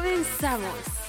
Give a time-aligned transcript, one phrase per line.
[0.00, 0.99] Comenzamos.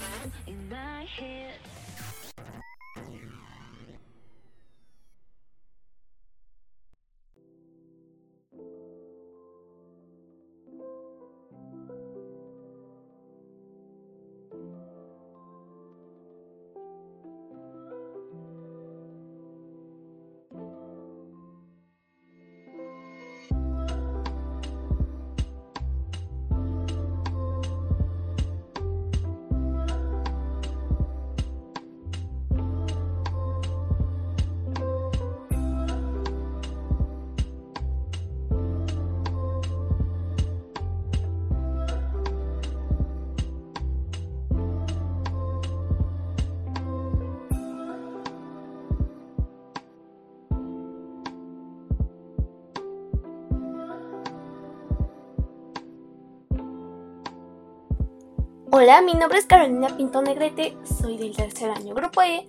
[58.73, 62.47] Hola, mi nombre es Carolina Pinto Negrete, soy del tercer año Grupo E,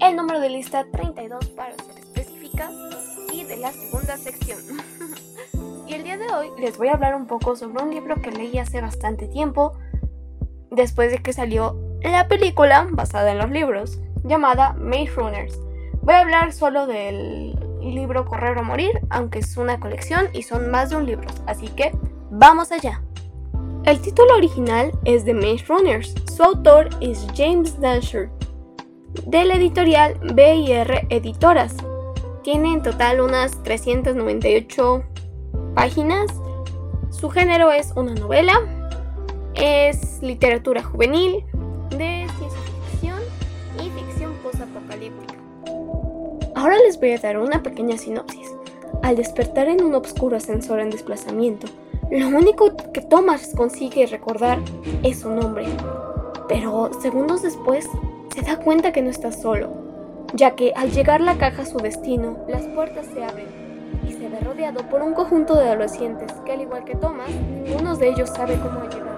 [0.00, 2.70] el número de lista 32 para ser específica
[3.32, 4.60] y de la segunda sección.
[5.88, 8.30] y el día de hoy les voy a hablar un poco sobre un libro que
[8.30, 9.76] leí hace bastante tiempo,
[10.70, 15.58] después de que salió la película basada en los libros, llamada Maze Runners.
[16.02, 20.70] Voy a hablar solo del libro Correr o Morir, aunque es una colección y son
[20.70, 21.90] más de un libro, así que
[22.30, 23.02] vamos allá.
[23.86, 26.14] El título original es The Maze Runners.
[26.34, 28.30] Su autor es James Dasher,
[29.26, 31.76] de la editorial BIR Editoras.
[32.42, 35.04] Tiene en total unas 398
[35.74, 36.30] páginas.
[37.10, 38.54] Su género es una novela.
[39.54, 41.44] Es literatura juvenil,
[41.90, 43.20] de ciencia ficción
[43.84, 45.34] y ficción postapocalíptica.
[46.56, 48.50] Ahora les voy a dar una pequeña sinopsis.
[49.02, 51.66] Al despertar en un oscuro ascensor en desplazamiento,
[52.10, 54.58] lo único que Thomas consigue recordar
[55.02, 55.66] es su nombre,
[56.48, 57.88] pero segundos después
[58.34, 59.70] se da cuenta que no está solo,
[60.34, 63.46] ya que al llegar la caja a su destino, las puertas se abren
[64.06, 67.30] y se ve rodeado por un conjunto de adolescentes que al igual que Thomas,
[67.64, 69.14] ninguno de ellos sabe cómo llegar.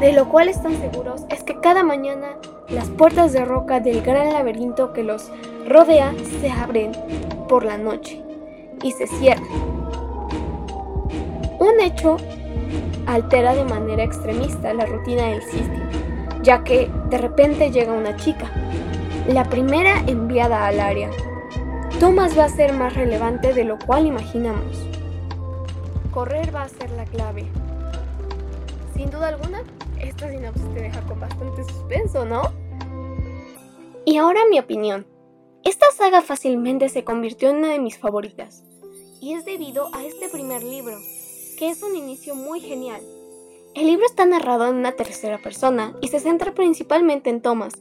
[0.00, 2.36] De lo cual están seguros es que cada mañana
[2.68, 5.30] las puertas de roca del gran laberinto que los
[5.66, 6.92] rodea se abren
[7.46, 8.22] por la noche
[8.82, 9.76] y se cierran
[11.58, 12.16] un hecho
[13.06, 15.82] altera de manera extremista la rutina del sitio,
[16.42, 18.50] ya que de repente llega una chica,
[19.28, 21.10] la primera enviada al área.
[22.00, 24.86] Thomas va a ser más relevante de lo cual imaginamos.
[26.12, 27.46] Correr va a ser la clave.
[28.94, 29.62] Sin duda alguna,
[30.00, 32.52] esta sinopsis te deja con bastante suspenso, ¿no?
[34.04, 35.06] Y ahora mi opinión.
[35.66, 38.62] Esta saga fácilmente se convirtió en una de mis favoritas,
[39.20, 40.96] y es debido a este primer libro,
[41.58, 43.00] que es un inicio muy genial.
[43.74, 47.72] El libro está narrado en una tercera persona y se centra principalmente en Thomas,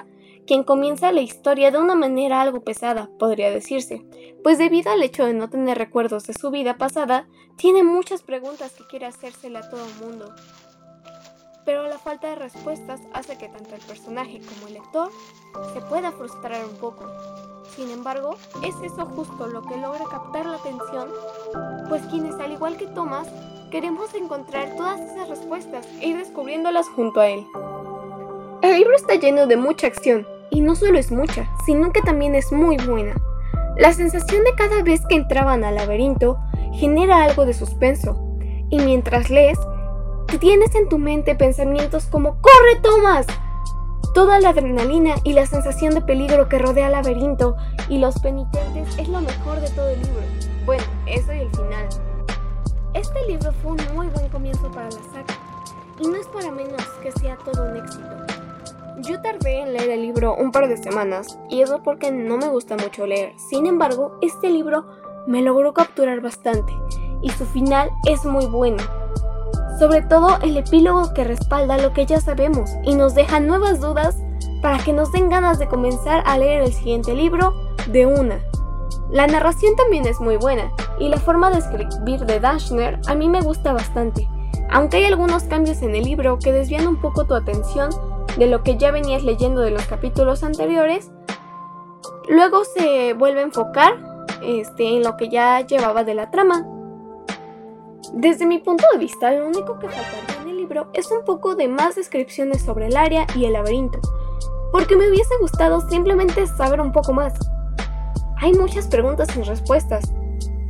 [0.47, 4.03] quien comienza la historia de una manera algo pesada, podría decirse,
[4.41, 8.71] pues debido al hecho de no tener recuerdos de su vida pasada, tiene muchas preguntas
[8.71, 10.33] que quiere hacérsele a todo el mundo.
[11.65, 15.11] Pero la falta de respuestas hace que tanto el personaje como el lector
[15.75, 17.05] se pueda frustrar un poco.
[17.75, 21.09] Sin embargo, es eso justo lo que logra captar la atención,
[21.89, 23.27] pues quienes al igual que Thomas
[23.75, 27.45] Queremos encontrar todas esas respuestas e ir descubriéndolas junto a él.
[28.61, 32.35] El libro está lleno de mucha acción, y no solo es mucha, sino que también
[32.35, 33.15] es muy buena.
[33.75, 36.37] La sensación de cada vez que entraban al laberinto
[36.73, 38.17] genera algo de suspenso,
[38.69, 39.59] y mientras lees,
[40.39, 43.25] tienes en tu mente pensamientos como ¡Corre, Thomas!
[44.15, 47.57] Toda la adrenalina y la sensación de peligro que rodea el laberinto
[47.89, 50.21] y los penitentes es lo mejor de todo el libro.
[50.65, 51.89] Bueno, eso y el final.
[52.93, 55.37] Este libro fue un muy buen comienzo para la saga,
[55.99, 58.07] y no es para menos que sea todo un éxito.
[58.99, 62.47] Yo tardé en leer el libro un par de semanas, y eso porque no me
[62.47, 63.33] gusta mucho leer.
[63.37, 64.85] Sin embargo, este libro
[65.27, 66.73] me logró capturar bastante,
[67.21, 68.81] y su final es muy bueno.
[69.79, 74.17] Sobre todo el epílogo que respalda lo que ya sabemos y nos deja nuevas dudas
[74.61, 77.53] para que nos den ganas de comenzar a leer el siguiente libro
[77.87, 78.39] de una.
[79.11, 83.29] La narración también es muy buena y la forma de escribir de Dashner a mí
[83.29, 84.27] me gusta bastante,
[84.71, 87.91] Aunque hay algunos cambios en el libro que desvían un poco tu atención
[88.37, 91.11] de lo que ya venías leyendo de los capítulos anteriores,
[92.27, 93.93] luego se vuelve a enfocar
[94.41, 96.65] este, en lo que ya llevaba de la trama.
[98.13, 101.55] Desde mi punto de vista, lo único que faltaría en el libro es un poco
[101.55, 103.99] de más descripciones sobre el área y el laberinto,
[104.71, 107.33] porque me hubiese gustado simplemente saber un poco más.
[108.37, 110.13] Hay muchas preguntas sin respuestas,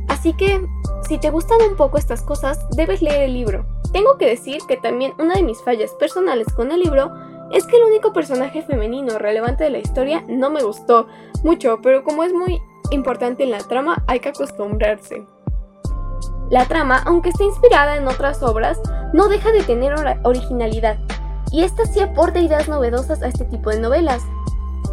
[0.08, 0.64] así que
[1.08, 3.66] si te gustan un poco estas cosas, debes leer el libro.
[3.92, 7.12] Tengo que decir que también una de mis fallas personales con el libro
[7.52, 11.06] es que el único personaje femenino relevante de la historia no me gustó
[11.44, 12.60] mucho, pero como es muy
[12.90, 15.24] importante en la trama, hay que acostumbrarse.
[16.50, 18.80] La trama, aunque está inspirada en otras obras,
[19.12, 20.96] no deja de tener originalidad,
[21.50, 24.22] y esta sí aporta ideas novedosas a este tipo de novelas.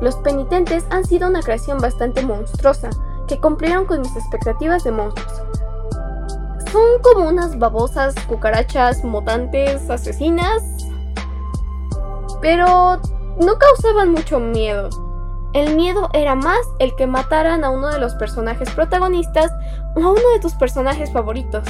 [0.01, 2.89] Los penitentes han sido una creación bastante monstruosa,
[3.27, 5.41] que cumplieron con mis expectativas de monstruos.
[6.71, 10.63] Son como unas babosas, cucarachas, mutantes, asesinas,
[12.41, 12.99] pero
[13.39, 14.89] no causaban mucho miedo.
[15.53, 19.51] El miedo era más el que mataran a uno de los personajes protagonistas
[19.95, 21.63] o a uno de tus personajes favoritos.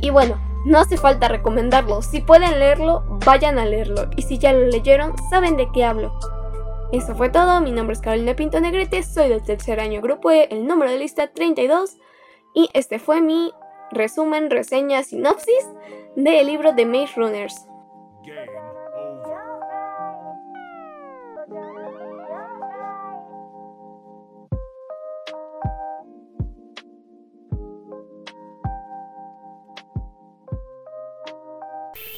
[0.00, 4.52] Y bueno, no hace falta recomendarlo, si pueden leerlo, vayan a leerlo, y si ya
[4.52, 6.12] lo leyeron, saben de qué hablo.
[6.92, 10.48] Eso fue todo, mi nombre es Carolina Pinto Negrete, soy del tercer año grupo E,
[10.50, 11.96] el número de lista 32,
[12.54, 13.52] y este fue mi
[13.92, 15.68] resumen, reseña, sinopsis
[16.16, 17.67] del libro de Maze Runners.